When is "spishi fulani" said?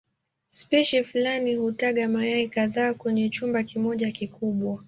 0.49-1.55